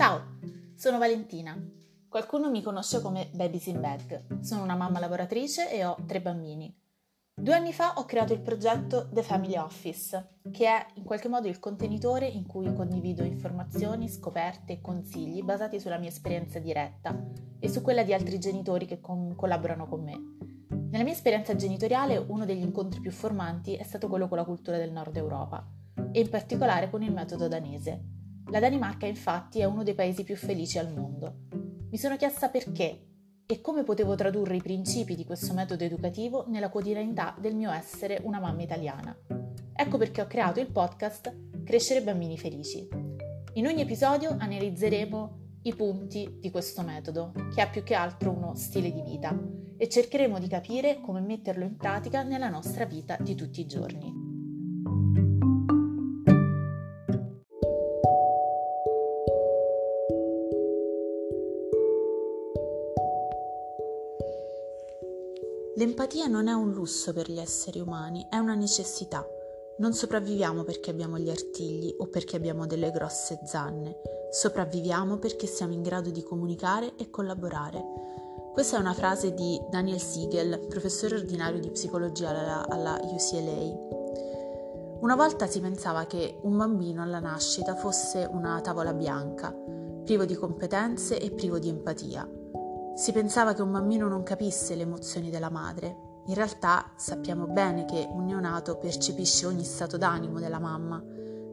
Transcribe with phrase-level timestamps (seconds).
[0.00, 0.38] Ciao,
[0.76, 1.54] sono Valentina.
[2.08, 4.40] Qualcuno mi conosce come Babies in Bag.
[4.40, 6.74] Sono una mamma lavoratrice e ho tre bambini.
[7.34, 11.48] Due anni fa ho creato il progetto The Family Office, che è in qualche modo
[11.48, 17.14] il contenitore in cui condivido informazioni, scoperte e consigli basati sulla mia esperienza diretta
[17.58, 20.18] e su quella di altri genitori che con- collaborano con me.
[20.88, 24.78] Nella mia esperienza genitoriale uno degli incontri più formanti è stato quello con la cultura
[24.78, 25.62] del nord Europa
[26.10, 28.19] e in particolare con il metodo danese.
[28.50, 31.46] La Danimarca infatti è uno dei paesi più felici al mondo.
[31.88, 33.06] Mi sono chiesta perché
[33.46, 38.20] e come potevo tradurre i principi di questo metodo educativo nella quotidianità del mio essere
[38.24, 39.16] una mamma italiana.
[39.72, 41.32] Ecco perché ho creato il podcast
[41.64, 42.88] Crescere bambini felici.
[43.54, 48.56] In ogni episodio analizzeremo i punti di questo metodo, che è più che altro uno
[48.56, 49.38] stile di vita,
[49.76, 54.20] e cercheremo di capire come metterlo in pratica nella nostra vita di tutti i giorni.
[65.80, 69.26] L'empatia non è un lusso per gli esseri umani, è una necessità.
[69.78, 73.96] Non sopravviviamo perché abbiamo gli artigli o perché abbiamo delle grosse zanne,
[74.30, 77.82] sopravviviamo perché siamo in grado di comunicare e collaborare.
[78.52, 84.98] Questa è una frase di Daniel Siegel, professore ordinario di psicologia alla, alla UCLA.
[85.00, 89.50] Una volta si pensava che un bambino alla nascita fosse una tavola bianca,
[90.04, 92.39] privo di competenze e privo di empatia.
[92.94, 96.08] Si pensava che un bambino non capisse le emozioni della madre.
[96.26, 101.02] In realtà sappiamo bene che un neonato percepisce ogni stato d'animo della mamma,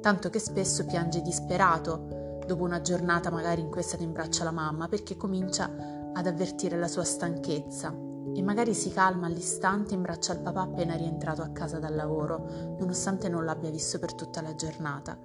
[0.00, 4.42] tanto che spesso piange disperato dopo una giornata magari in cui è stato in braccio
[4.42, 5.70] alla mamma perché comincia
[6.12, 7.94] ad avvertire la sua stanchezza
[8.34, 12.76] e magari si calma all'istante in braccio al papà appena rientrato a casa dal lavoro,
[12.78, 15.16] nonostante non l'abbia visto per tutta la giornata.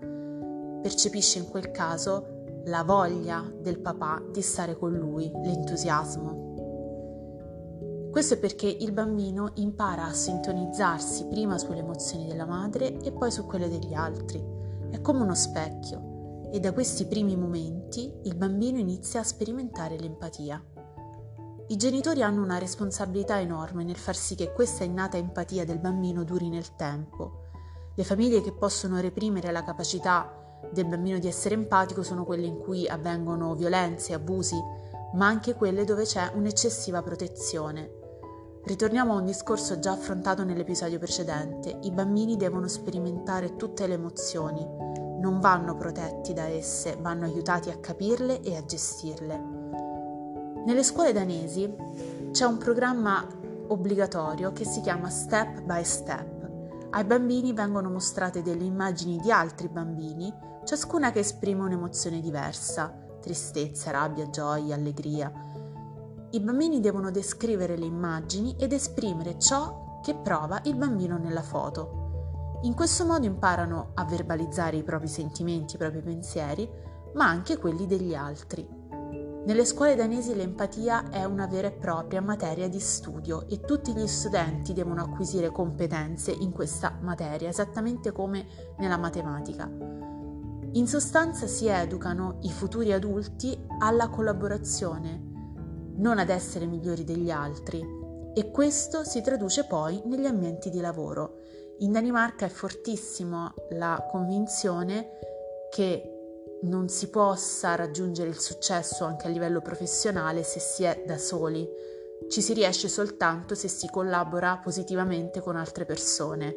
[0.82, 6.50] Percepisce in quel caso la voglia del papà di stare con lui, l'entusiasmo.
[8.12, 13.32] Questo è perché il bambino impara a sintonizzarsi prima sulle emozioni della madre e poi
[13.32, 14.44] su quelle degli altri.
[14.90, 20.62] È come uno specchio e da questi primi momenti il bambino inizia a sperimentare l'empatia.
[21.68, 26.26] I genitori hanno una responsabilità enorme nel far sì che questa innata empatia del bambino
[26.26, 27.44] duri nel tempo.
[27.96, 32.60] Le famiglie che possono reprimere la capacità del bambino di essere empatico sono quelle in
[32.60, 34.56] cui avvengono violenze, abusi,
[35.14, 38.00] ma anche quelle dove c'è un'eccessiva protezione.
[38.64, 41.80] Ritorniamo a un discorso già affrontato nell'episodio precedente.
[41.82, 44.66] I bambini devono sperimentare tutte le emozioni,
[45.20, 49.60] non vanno protetti da esse, vanno aiutati a capirle e a gestirle.
[50.66, 51.74] Nelle scuole danesi
[52.32, 53.28] c'è un programma
[53.68, 56.50] obbligatorio che si chiama Step by Step.
[56.92, 60.32] Ai bambini vengono mostrate delle immagini di altri bambini
[60.64, 65.32] ciascuna che esprime un'emozione diversa, tristezza, rabbia, gioia, allegria.
[66.32, 72.60] I bambini devono descrivere le immagini ed esprimere ciò che prova il bambino nella foto.
[72.64, 76.70] In questo modo imparano a verbalizzare i propri sentimenti, i propri pensieri,
[77.14, 78.80] ma anche quelli degli altri.
[79.44, 84.06] Nelle scuole danesi l'empatia è una vera e propria materia di studio e tutti gli
[84.06, 88.46] studenti devono acquisire competenze in questa materia, esattamente come
[88.78, 90.11] nella matematica.
[90.74, 95.22] In sostanza si educano i futuri adulti alla collaborazione,
[95.98, 97.86] non ad essere migliori degli altri
[98.34, 101.40] e questo si traduce poi negli ambienti di lavoro.
[101.80, 105.10] In Danimarca è fortissima la convinzione
[105.70, 111.18] che non si possa raggiungere il successo anche a livello professionale se si è da
[111.18, 111.68] soli.
[112.30, 116.56] Ci si riesce soltanto se si collabora positivamente con altre persone.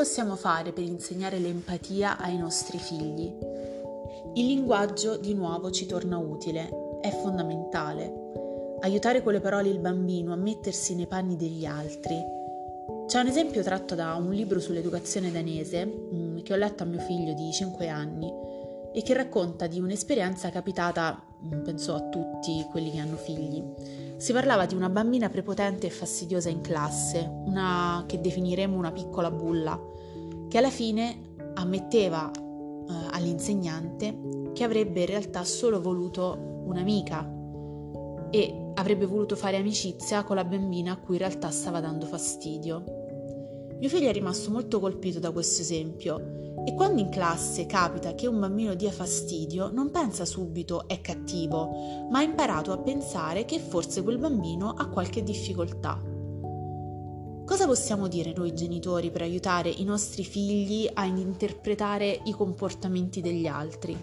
[0.00, 3.36] Possiamo fare per insegnare l'empatia ai nostri figli?
[4.32, 6.70] Il linguaggio di nuovo ci torna utile,
[7.02, 8.78] è fondamentale.
[8.80, 12.16] Aiutare con le parole il bambino a mettersi nei panni degli altri.
[13.08, 17.00] C'è un esempio tratto da un libro sull'educazione danese mm, che ho letto a mio
[17.00, 18.32] figlio di 5 anni
[18.92, 23.62] e che racconta di un'esperienza capitata, mm, penso a tutti quelli che hanno figli.
[24.16, 29.30] Si parlava di una bambina prepotente e fastidiosa in classe, una che definiremo una piccola
[29.30, 29.80] bulla,
[30.48, 37.38] che alla fine ammetteva eh, all'insegnante che avrebbe in realtà solo voluto un'amica
[38.30, 42.84] e avrebbe voluto fare amicizia con la bambina a cui in realtà stava dando fastidio.
[43.78, 48.26] Mio figlio è rimasto molto colpito da questo esempio e quando in classe capita che
[48.26, 53.58] un bambino dia fastidio, non pensa subito è cattivo, ma ha imparato a pensare che
[53.58, 56.00] forse quel bambino ha qualche difficoltà.
[57.46, 63.46] Cosa possiamo dire noi genitori per aiutare i nostri figli a interpretare i comportamenti degli
[63.46, 63.96] altri?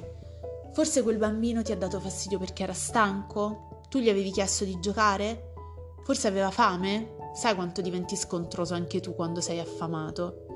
[0.74, 3.84] Forse quel bambino ti ha dato fastidio perché era stanco?
[3.90, 5.54] Tu gli avevi chiesto di giocare?
[6.04, 7.16] Forse aveva fame?
[7.34, 10.47] Sai quanto diventi scontroso anche tu quando sei affamato?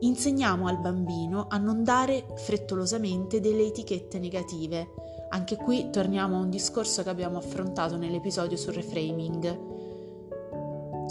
[0.00, 4.88] Insegniamo al bambino a non dare frettolosamente delle etichette negative.
[5.30, 9.78] Anche qui torniamo a un discorso che abbiamo affrontato nell'episodio sul reframing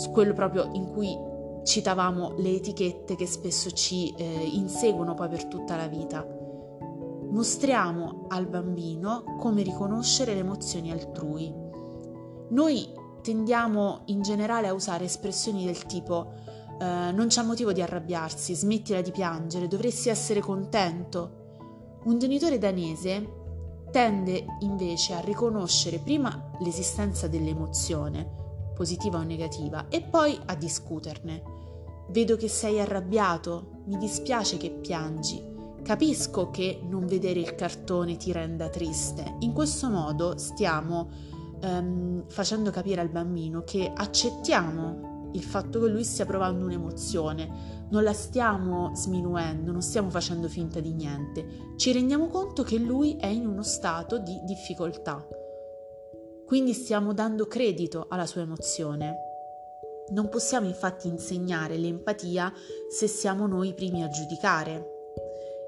[0.07, 1.18] quello proprio in cui
[1.63, 6.25] citavamo le etichette che spesso ci eh, inseguono poi per tutta la vita.
[7.30, 11.53] Mostriamo al bambino come riconoscere le emozioni altrui.
[12.50, 12.88] Noi
[13.21, 16.31] tendiamo in generale a usare espressioni del tipo
[16.80, 21.98] eh, non c'è motivo di arrabbiarsi, smettila di piangere, dovresti essere contento.
[22.04, 23.38] Un genitore danese
[23.92, 28.28] tende invece a riconoscere prima l'esistenza dell'emozione,
[28.76, 31.58] positiva o negativa, e poi a discuterne.
[32.10, 35.44] Vedo che sei arrabbiato, mi dispiace che piangi,
[35.84, 39.36] capisco che non vedere il cartone ti renda triste.
[39.40, 41.10] In questo modo stiamo
[41.62, 48.04] um, facendo capire al bambino che accettiamo il fatto che lui stia provando un'emozione, non
[48.04, 53.28] la stiamo sminuendo, non stiamo facendo finta di niente, ci rendiamo conto che lui è
[53.28, 55.26] in uno stato di difficoltà.
[56.46, 59.16] Quindi stiamo dando credito alla sua emozione.
[60.10, 62.52] Non possiamo infatti insegnare l'empatia
[62.90, 64.99] se siamo noi i primi a giudicare.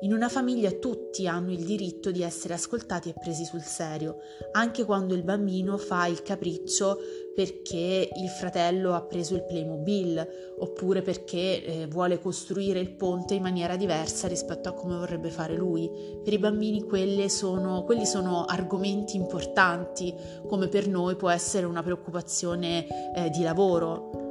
[0.03, 4.17] In una famiglia tutti hanno il diritto di essere ascoltati e presi sul serio,
[4.53, 6.97] anche quando il bambino fa il capriccio
[7.35, 13.43] perché il fratello ha preso il Playmobil oppure perché eh, vuole costruire il ponte in
[13.43, 15.87] maniera diversa rispetto a come vorrebbe fare lui.
[16.23, 16.83] Per i bambini
[17.29, 20.15] sono, quelli sono argomenti importanti,
[20.47, 24.29] come per noi può essere una preoccupazione eh, di lavoro.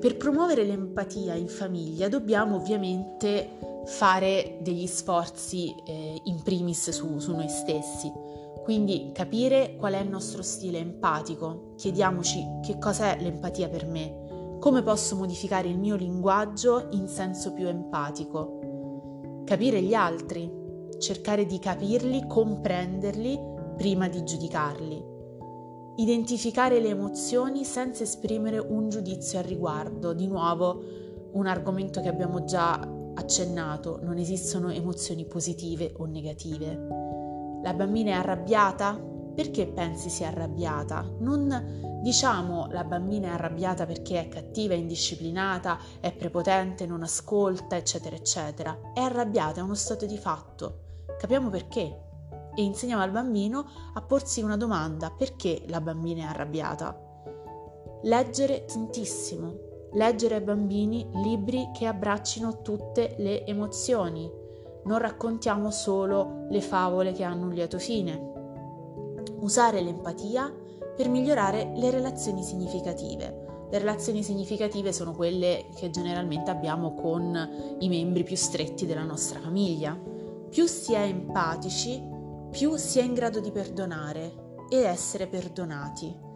[0.00, 7.34] Per promuovere l'empatia in famiglia dobbiamo ovviamente fare degli sforzi eh, in primis su, su
[7.34, 8.12] noi stessi.
[8.62, 14.82] Quindi capire qual è il nostro stile empatico, chiediamoci che cos'è l'empatia per me, come
[14.82, 20.50] posso modificare il mio linguaggio in senso più empatico, capire gli altri,
[20.98, 23.38] cercare di capirli, comprenderli
[23.76, 25.04] prima di giudicarli,
[25.96, 30.82] identificare le emozioni senza esprimere un giudizio al riguardo, di nuovo
[31.32, 32.80] un argomento che abbiamo già
[33.16, 36.74] accennato, non esistono emozioni positive o negative.
[37.62, 39.14] La bambina è arrabbiata?
[39.34, 41.06] Perché pensi sia arrabbiata?
[41.18, 47.76] Non diciamo la bambina è arrabbiata perché è cattiva, è indisciplinata, è prepotente, non ascolta,
[47.76, 48.92] eccetera, eccetera.
[48.94, 50.84] È arrabbiata, è uno stato di fatto.
[51.18, 52.04] Capiamo perché
[52.54, 56.98] e insegniamo al bambino a porsi una domanda, perché la bambina è arrabbiata?
[58.04, 59.65] Leggere tantissimo,
[59.96, 64.30] leggere ai bambini libri che abbraccino tutte le emozioni.
[64.84, 68.34] Non raccontiamo solo le favole che hanno un lieto fine.
[69.40, 70.54] Usare l'empatia
[70.94, 73.44] per migliorare le relazioni significative.
[73.70, 79.40] Le relazioni significative sono quelle che generalmente abbiamo con i membri più stretti della nostra
[79.40, 79.98] famiglia.
[80.48, 82.00] Più si è empatici,
[82.50, 86.35] più si è in grado di perdonare e essere perdonati.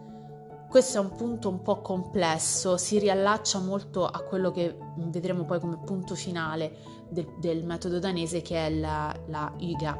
[0.71, 5.59] Questo è un punto un po' complesso, si riallaccia molto a quello che vedremo poi
[5.59, 6.77] come punto finale
[7.09, 9.99] del, del metodo danese che è la, la IGA.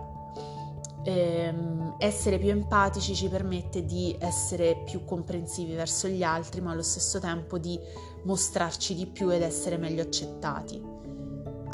[1.03, 6.83] Ehm, essere più empatici ci permette di essere più comprensivi verso gli altri, ma allo
[6.83, 7.77] stesso tempo di
[8.23, 10.81] mostrarci di più ed essere meglio accettati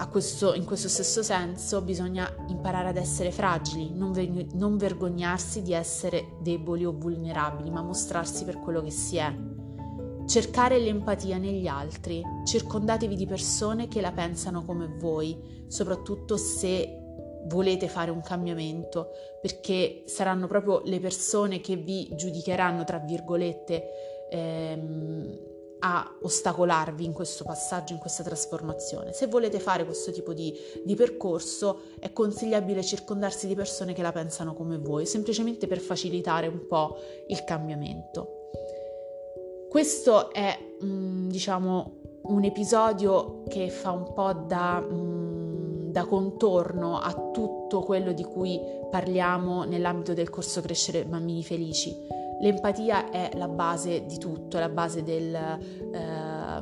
[0.05, 5.73] questo, in questo stesso senso bisogna imparare ad essere fragili, non, ver- non vergognarsi di
[5.73, 9.33] essere deboli o vulnerabili, ma mostrarsi per quello che si è.
[10.27, 17.01] Cercare l'empatia negli altri, circondatevi di persone che la pensano come voi, soprattutto se
[17.47, 19.09] volete fare un cambiamento,
[19.41, 27.43] perché saranno proprio le persone che vi giudicheranno, tra virgolette, ehm, a ostacolarvi in questo
[27.43, 29.13] passaggio, in questa trasformazione.
[29.13, 30.53] Se volete fare questo tipo di,
[30.83, 36.47] di, percorso è consigliabile circondarsi di persone che la pensano come voi, semplicemente per facilitare
[36.47, 38.49] un po' il cambiamento.
[39.69, 47.31] Questo è, mm, diciamo, un episodio che fa un po' da, mm, da contorno a
[47.31, 54.05] tutto quello di cui parliamo nell'ambito del corso Crescere Bambini Felici L'empatia è la base
[54.05, 56.61] di tutto, è la base del, eh,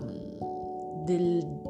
[1.03, 1.61] del,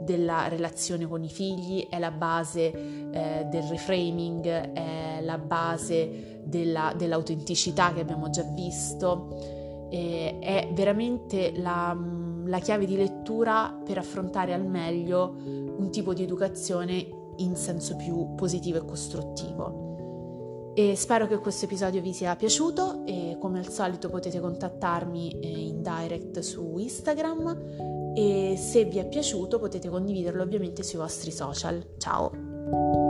[0.00, 6.92] della relazione con i figli, è la base eh, del reframing, è la base della,
[6.96, 9.28] dell'autenticità che abbiamo già visto.
[9.90, 11.96] e è veramente la,
[12.46, 15.34] la chiave di lettura per affrontare al meglio
[15.76, 19.83] un tipo di educazione in senso più positivo e costruttivo.
[20.76, 25.48] E spero che questo episodio vi sia piaciuto e come al solito potete contattarmi eh,
[25.48, 31.94] in direct su Instagram e se vi è piaciuto potete condividerlo ovviamente sui vostri social.
[31.98, 33.03] Ciao!